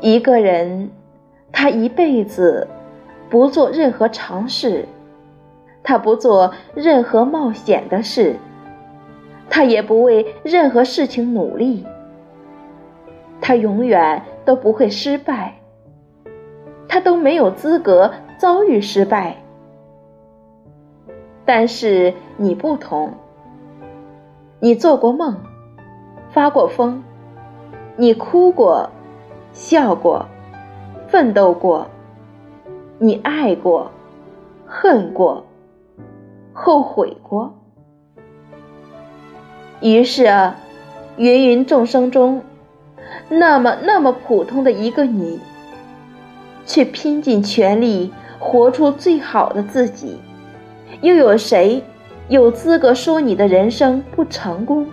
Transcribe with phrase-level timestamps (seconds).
[0.00, 0.90] 一个人，
[1.52, 2.66] 他一辈子
[3.28, 4.86] 不做任何尝试，
[5.82, 8.36] 他不做任何冒险的事，
[9.50, 11.84] 他也不为任何事情努力，
[13.42, 15.54] 他永远都不会失败，
[16.88, 19.36] 他都没有资格遭遇失败。
[21.44, 23.12] 但是你不同，
[24.60, 25.36] 你做过梦，
[26.30, 27.02] 发过疯，
[27.96, 28.88] 你哭过。
[29.52, 30.26] 笑过，
[31.08, 31.86] 奋斗过，
[32.98, 33.90] 你爱过，
[34.66, 35.44] 恨过，
[36.52, 37.54] 后悔过。
[39.80, 40.56] 于是啊，
[41.16, 42.42] 芸芸众生中，
[43.28, 45.40] 那么那么普通的一个你，
[46.66, 50.20] 却拼尽全力活出最好的自己，
[51.00, 51.82] 又有谁
[52.28, 54.86] 有资格说你的人生不成功？